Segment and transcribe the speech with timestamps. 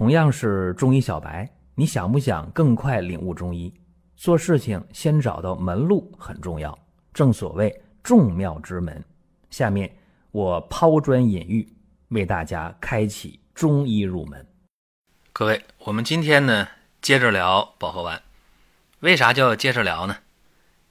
[0.00, 3.70] 同样是中医小白，你想不想更快领悟中医？
[4.16, 6.76] 做事情先找到门路很重要，
[7.12, 9.04] 正所谓众妙之门。
[9.50, 9.94] 下面
[10.30, 11.70] 我抛砖引玉，
[12.08, 14.46] 为大家开启中医入门。
[15.34, 16.66] 各位，我们今天呢
[17.02, 18.22] 接着聊保和丸。
[19.00, 20.16] 为啥叫接着聊呢？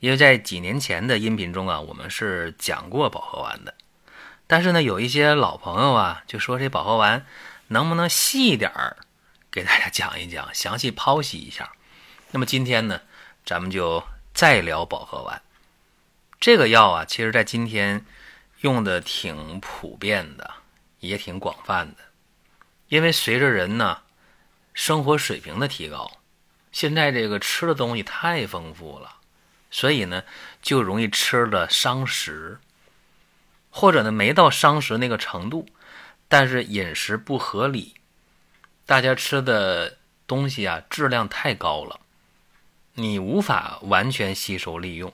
[0.00, 3.72] 因为在几年前的音频中啊，我们是讲过保和丸的。
[4.48, 7.24] 但是呢，有一些老朋友啊，就说这保和丸。
[7.68, 8.96] 能不能细一点儿
[9.50, 11.72] 给大家讲一讲，详细剖析一下？
[12.30, 13.00] 那么今天呢，
[13.44, 15.40] 咱们就再聊保和丸。
[16.38, 18.04] 这个药啊，其实在今天
[18.60, 20.54] 用的挺普遍的，
[21.00, 21.96] 也挺广泛的。
[22.88, 24.02] 因为随着人呢
[24.74, 26.18] 生活水平的提高，
[26.70, 29.16] 现在这个吃的东西太丰富了，
[29.70, 30.22] 所以呢
[30.60, 32.60] 就容易吃的伤食，
[33.70, 35.66] 或者呢没到伤食那个程度。
[36.28, 37.94] 但是饮食不合理，
[38.84, 42.00] 大家吃的东西啊质量太高了，
[42.94, 45.12] 你无法完全吸收利用，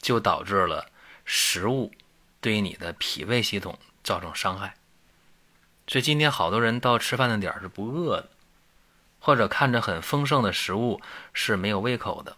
[0.00, 0.90] 就导致了
[1.24, 1.92] 食物
[2.40, 4.76] 对你的脾胃系统造成伤害。
[5.86, 8.30] 所以今天好多人到吃饭的点是不饿的，
[9.18, 11.00] 或者看着很丰盛的食物
[11.32, 12.36] 是没有胃口的，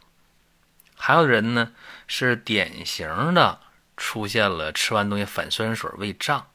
[0.97, 1.75] 还有人呢
[2.07, 3.61] 是典型的
[3.99, 6.47] 出现了吃完东西反酸水、胃胀。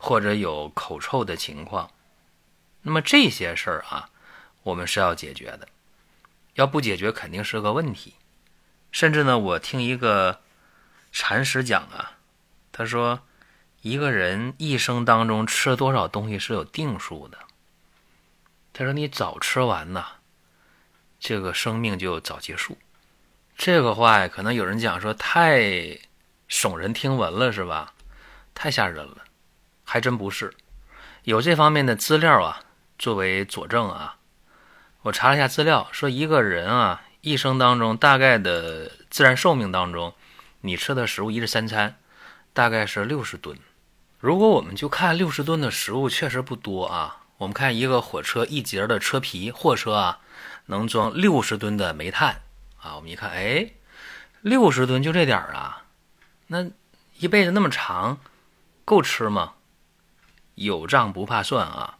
[0.00, 1.90] 或者有口臭的情况，
[2.82, 4.08] 那么这些事儿啊，
[4.62, 5.68] 我们是要解决的。
[6.54, 8.14] 要不解决，肯定是个问题。
[8.92, 10.40] 甚至呢，我听一个
[11.10, 12.18] 禅师讲啊，
[12.70, 13.20] 他说，
[13.82, 17.38] 一个人一生当中吃多少东西是有定数的。
[18.72, 20.06] 他说，你早吃完呐，
[21.18, 22.78] 这个生命就早结束。
[23.56, 25.60] 这个话呀，可能有人讲说太
[26.48, 27.92] 耸人听闻了，是吧？
[28.54, 29.24] 太吓人了。
[29.90, 30.52] 还真不是，
[31.22, 32.60] 有这方面的资料啊，
[32.98, 34.16] 作为佐证啊。
[35.00, 40.12] 我查了一下资料，说一个人啊，一生当中大概的自然寿命当中，
[40.60, 41.96] 你吃的食物一日三餐
[42.52, 43.58] 大概是六十吨。
[44.18, 47.22] 如果我们就看六十吨的食物，确实不多啊。
[47.38, 50.18] 我们看一个火车一节的车皮，货车啊，
[50.66, 52.42] 能装六十吨的煤炭
[52.82, 52.96] 啊。
[52.96, 53.70] 我们一看，哎，
[54.42, 55.84] 六十吨就这点儿啊，
[56.48, 56.66] 那
[57.16, 58.18] 一辈子那么长，
[58.84, 59.54] 够吃吗？
[60.58, 61.98] 有账不怕算啊，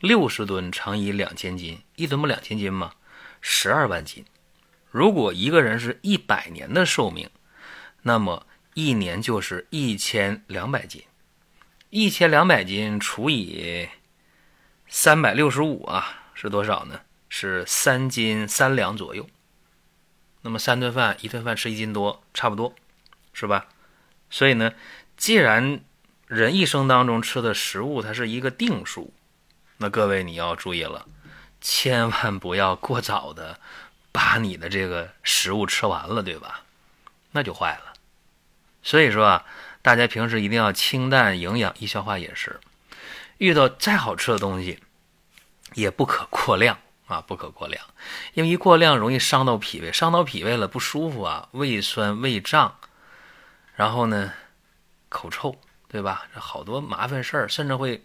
[0.00, 2.92] 六十吨乘以两千斤，一吨不两千斤吗？
[3.40, 4.24] 十二万斤。
[4.90, 7.28] 如果一个人是一百年的寿命，
[8.02, 11.02] 那么一年就是一千两百斤。
[11.90, 13.88] 一千两百斤除以
[14.88, 17.00] 三百六十五啊，是多少呢？
[17.28, 19.28] 是三斤三两左右。
[20.42, 22.74] 那么三顿饭，一顿饭吃一斤多，差不多，
[23.32, 23.66] 是吧？
[24.28, 24.72] 所以呢，
[25.16, 25.80] 既然
[26.34, 29.14] 人一生当中吃的食物，它是一个定数。
[29.76, 31.06] 那各位你要注意了，
[31.60, 33.60] 千万不要过早的
[34.10, 36.62] 把你的这个食物吃完了，对吧？
[37.30, 37.92] 那就坏了。
[38.82, 39.46] 所以说啊，
[39.80, 42.58] 大家平时一定要清淡、营养、易消化饮食。
[43.38, 44.80] 遇到再好吃的东西，
[45.74, 47.84] 也不可过量啊，不可过量，
[48.34, 52.76] 因为一过量容易伤到脾胃，伤到脾胃了不舒服啊，胃酸、胃胀，
[53.76, 54.32] 然后呢，
[55.08, 55.56] 口臭。
[55.94, 56.26] 对吧？
[56.34, 58.02] 好多麻烦事儿，甚至会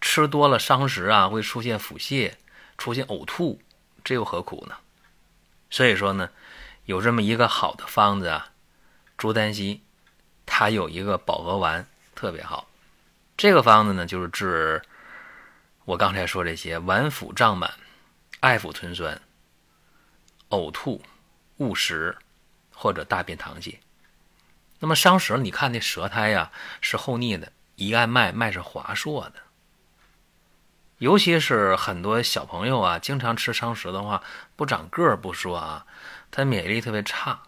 [0.00, 2.32] 吃多了伤食啊，会出现腹泻、
[2.78, 3.60] 出现呕吐，
[4.02, 4.74] 这又何苦呢？
[5.68, 6.30] 所以说呢，
[6.86, 8.48] 有这么一个好的方子啊，
[9.18, 9.82] 朱丹溪，
[10.46, 12.66] 它有一个保和丸特别好。
[13.36, 14.80] 这个方子呢，就是治
[15.84, 17.70] 我刚才说这些脘腹胀满、
[18.40, 19.20] 爱腹吞酸、
[20.48, 21.02] 呕吐、
[21.58, 22.16] 误食
[22.72, 23.76] 或者大便溏泻。
[24.80, 26.50] 那么伤舌，你看那舌苔呀
[26.80, 29.34] 是厚腻的，一按脉脉是滑硕的。
[30.98, 34.22] 尤其是很多小朋友啊，经常吃伤食的话，
[34.56, 35.86] 不长个儿不说啊，
[36.30, 37.42] 他免疫力特别差。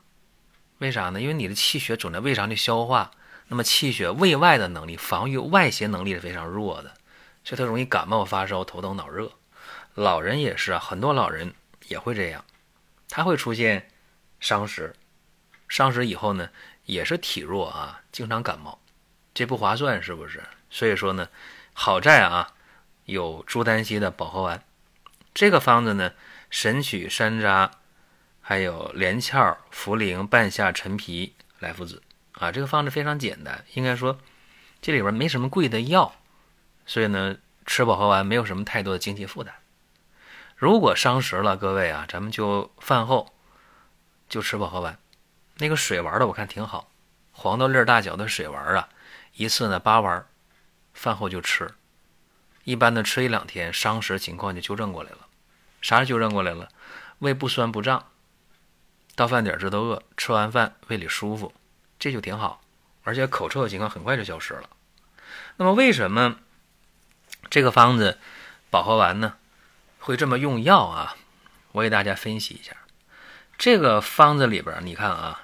[0.78, 1.20] 为啥呢？
[1.20, 3.10] 因为你的气血总在胃上去消化，
[3.48, 6.94] 那么气血胃外的能力、防御外邪能力是非常弱的，
[7.42, 9.30] 所以他容易感冒、发烧、头疼、脑热。
[9.94, 11.52] 老人也是啊，很多老人
[11.88, 12.44] 也会这样，
[13.08, 13.90] 他会出现
[14.38, 14.94] 伤食，
[15.68, 16.48] 伤食以后呢？
[16.90, 18.80] 也是体弱啊，经常感冒，
[19.32, 20.42] 这不划算是不是？
[20.68, 21.28] 所以说呢，
[21.72, 22.52] 好在啊，
[23.04, 24.62] 有朱丹溪的保和丸，
[25.32, 26.12] 这个方子呢，
[26.50, 27.70] 神曲、山楂，
[28.40, 32.02] 还有连翘、茯苓、半夏、陈皮、莱菔子
[32.32, 34.18] 啊，这个方子非常简单，应该说
[34.82, 36.16] 这里边没什么贵的药，
[36.86, 37.36] 所以呢，
[37.66, 39.54] 吃保和丸没有什么太多的经济负担。
[40.56, 43.32] 如果伤食了，各位啊，咱们就饭后
[44.28, 44.98] 就吃保和丸。
[45.60, 46.90] 那个水丸的我看挺好，
[47.32, 48.88] 黄豆粒大小的水丸啊，
[49.34, 50.26] 一次呢八丸，
[50.94, 51.70] 饭后就吃，
[52.64, 55.18] 一般的吃一两天，伤食情况就纠正过来了。
[55.82, 56.68] 啥是纠正过来了？
[57.18, 58.06] 胃不酸不胀，
[59.14, 61.52] 到饭点知道饿，吃完饭胃里舒服，
[61.98, 62.62] 这就挺好。
[63.02, 64.68] 而且口臭的情况很快就消失了。
[65.56, 66.36] 那么为什么
[67.50, 68.18] 这个方子
[68.70, 69.34] 保和丸呢
[69.98, 71.16] 会这么用药啊？
[71.72, 72.74] 我给大家分析一下。
[73.58, 75.42] 这个方子里边，你看啊，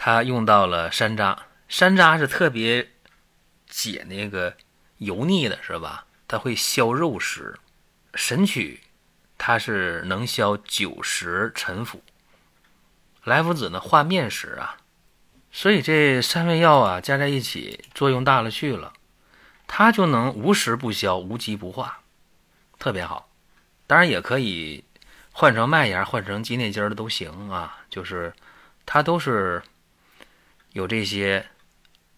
[0.00, 1.36] 它用到了山楂，
[1.68, 2.92] 山楂是特别
[3.68, 4.56] 解那个
[4.98, 6.06] 油腻的，是吧？
[6.28, 7.58] 它会消肉食。
[8.14, 8.80] 神曲
[9.36, 12.02] 它是能消酒食陈腐，
[13.24, 14.76] 来福子呢化面食啊。
[15.50, 18.92] 所以这三味药啊加在一起作用大了去了，
[19.66, 22.02] 它就能无食不消，无疾不化，
[22.78, 23.28] 特别好。
[23.88, 24.84] 当然也可以
[25.32, 28.32] 换成麦芽、换成鸡内金的都行啊，就是
[28.86, 29.62] 它都是
[30.72, 31.48] 有这些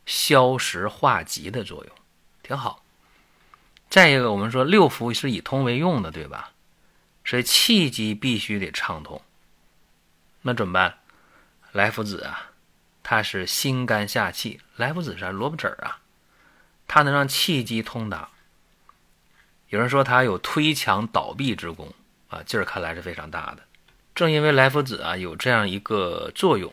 [0.06, 1.94] 消食化积的作用，
[2.43, 2.85] 挺好。
[3.88, 6.52] 再一个，我们说六腑是以通为用的，对吧？
[7.25, 9.20] 所以气机必须得畅通。
[10.43, 10.99] 那怎么办？
[11.73, 12.50] 来福子啊！
[13.02, 16.00] 它是心肝下气，来福子是萝卜籽儿啊，
[16.87, 18.31] 它能让气机通达。
[19.69, 21.93] 有人说它有推墙倒壁之功
[22.29, 23.62] 啊，劲儿看来是非常大的。
[24.14, 26.73] 正因为来福子啊有这样一个作用，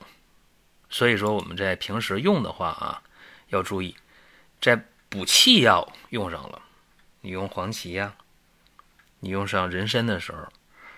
[0.89, 3.01] 所以说我们在平时用的话啊，
[3.49, 3.95] 要注意，
[4.61, 6.61] 在补气药用上了，
[7.21, 8.15] 你用黄芪呀，
[9.19, 10.47] 你用上人参的时候，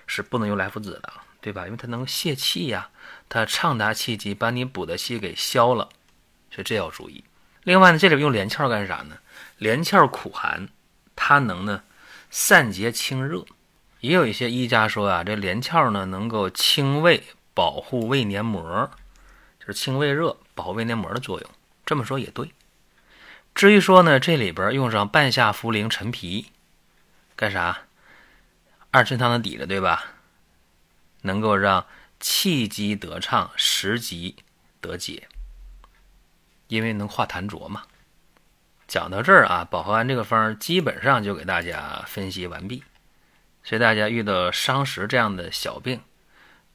[0.07, 1.13] 是不能用来福子的。
[1.41, 1.63] 对吧？
[1.67, 2.89] 因为它能泄气呀，
[3.29, 5.87] 它畅达气机，把你补的气给消了，
[6.51, 7.23] 所以这要注意。
[7.63, 9.19] 另外呢，这里用连翘干啥呢？
[9.57, 10.67] 连翘苦寒，
[11.15, 11.83] 它能呢
[12.29, 13.45] 散结清热。
[14.01, 18.91] 也有一些医家说啊，这连翘呢能够清胃，保护胃黏膜，
[19.69, 21.49] 是清胃热，保胃黏膜的作用。
[21.85, 22.51] 这么说也对。
[23.53, 26.47] 至于说呢，这里边用上半夏、茯苓、陈皮，
[27.35, 27.81] 干啥？
[28.89, 30.05] 二陈汤的底子，对吧？
[31.21, 31.85] 能够让
[32.19, 34.37] 气机得畅，食积
[34.81, 35.27] 得解，
[36.67, 37.83] 因为能化痰浊嘛。
[38.87, 42.83] 讲到这儿啊，保和丸这个方基本上就给大家分析完毕。
[43.63, 46.01] 所以大家遇到伤食这样的小病，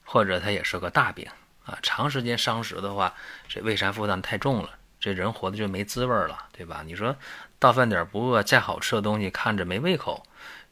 [0.04, 1.26] 或者它也是个大病
[1.64, 3.14] 啊，长时间伤食的话，
[3.48, 4.70] 这胃寒负担太重了，
[5.00, 6.82] 这人活的就没滋味了，对吧？
[6.84, 7.16] 你说
[7.58, 10.22] 到饭点不饿，再好吃的东西看着没胃口，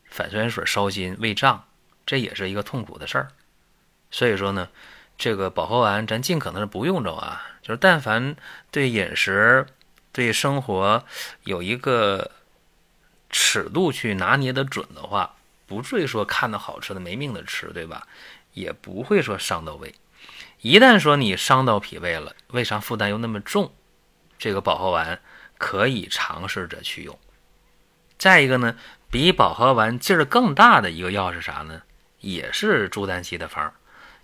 [0.04, 1.64] 反酸水烧心、胃胀，
[2.04, 3.28] 这也是一个痛苦的事儿。
[4.10, 4.68] 所以说呢，
[5.16, 8.36] 这个保和丸咱尽可能是不用着啊，就是但凡
[8.70, 9.66] 对饮食、
[10.12, 11.02] 对生活
[11.44, 12.30] 有一个
[13.30, 15.34] 尺度去拿捏的准的话，
[15.66, 18.06] 不至于说看到好吃的没命的吃，对吧？
[18.52, 19.94] 也不会说伤到胃。
[20.62, 23.72] 一旦说你伤到脾胃了，胃肠负担又那么重，
[24.38, 25.20] 这个保和丸
[25.58, 27.18] 可以尝试着去用。
[28.16, 28.76] 再一个呢，
[29.10, 31.82] 比保和丸劲儿更大的一个药是啥呢？
[32.20, 33.74] 也是朱丹溪的方。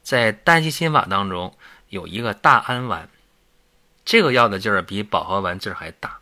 [0.00, 1.56] 在丹溪心法当中
[1.88, 3.08] 有一个大安丸，
[4.05, 6.20] 这个药的劲儿比保和丸劲儿还大，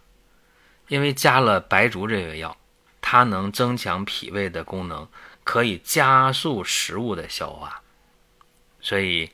[0.89, 2.57] 因为加了白术这个药，
[3.03, 5.07] 它能增强脾胃的功能，
[5.45, 7.83] 可以加速食物的消化。
[8.81, 9.31] 所以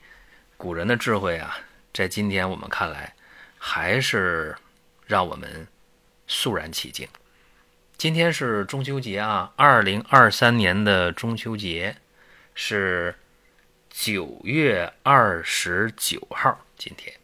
[0.63, 1.59] 古人的智慧啊，
[1.93, 3.13] 在今天我们看来
[3.59, 4.55] 还是
[5.09, 5.67] 让我们
[6.29, 7.09] 肃然起敬。
[7.99, 11.97] 今天是中秋节啊，二零二三年的中秋节
[12.55, 13.13] 是。
[13.95, 17.15] 九月二十九号，今天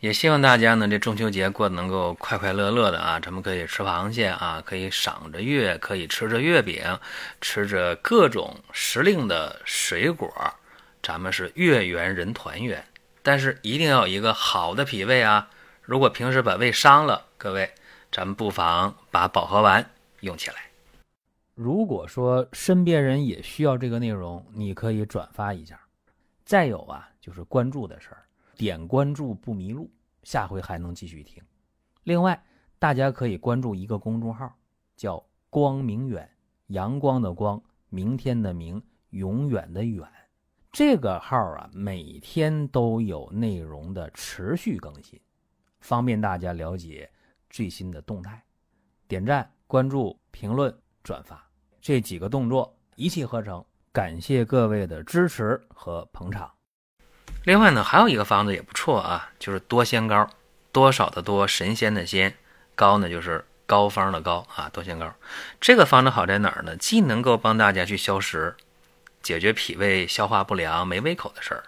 [0.00, 3.20] 也希望大家呢，这中秋节过得能够快快乐乐的啊！
[3.20, 6.98] 咱们可以吃螃蟹啊，可以赏着月，可以吃着月饼，
[7.40, 10.28] 吃着各种时令的水果，
[11.02, 12.84] 咱们是月圆人团圆。
[13.22, 15.50] 但是一定要有一个好的脾胃啊！
[15.82, 17.70] 如果平时把胃伤了，各位，
[18.10, 19.90] 咱们不妨把保和丸
[20.20, 20.56] 用起来。
[21.54, 25.78] 如果说身边人也需要这个内容，你可以转发一下。
[26.44, 28.24] 再有啊，就是关注的事儿，
[28.56, 29.90] 点关注不迷路，
[30.22, 31.42] 下回还能继续听。
[32.04, 32.42] 另外，
[32.78, 34.50] 大家可以关注一个公众号，
[34.96, 36.30] 叫“光明远”，
[36.68, 40.08] 阳光的光，明天的明，永远的远。
[40.70, 45.20] 这个号啊，每天都有内容的持续更新，
[45.80, 47.10] 方便大家了解
[47.50, 48.42] 最新的动态。
[49.06, 50.72] 点赞、关注、评论、
[51.02, 51.42] 转发
[51.80, 53.64] 这几个动作一气呵成。
[53.90, 56.52] 感谢各位的支持和捧场。
[57.44, 60.28] 另外呢，还有一个方子也不错啊，就是多仙膏，
[60.70, 62.32] 多少的多，神仙的仙，
[62.76, 65.12] 膏呢就是膏方的膏啊，多仙膏。
[65.60, 66.76] 这个方子好在哪儿呢？
[66.76, 68.54] 既能够帮大家去消食，
[69.28, 71.64] 解决脾胃消化不良、没胃口的事儿，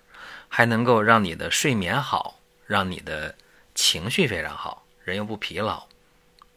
[0.49, 3.35] 还能够让你的睡眠好，让你的
[3.75, 5.87] 情绪非常好，人又不疲劳。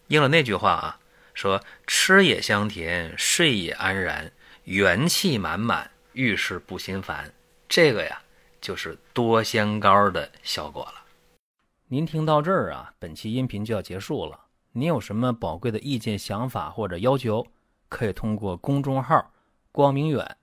[0.07, 0.99] 应了那句话啊，
[1.33, 4.31] 说吃也香甜，睡也安然，
[4.63, 7.33] 元气满满，遇事不心烦。
[7.67, 8.21] 这个呀，
[8.61, 11.03] 就是多香膏的效果了。
[11.89, 14.39] 您听到这儿啊，本期音频就要结束了。
[14.71, 17.45] 您有什么宝贵的意见、想法或者要求，
[17.89, 19.33] 可以通过公众号
[19.73, 20.37] “光明远”，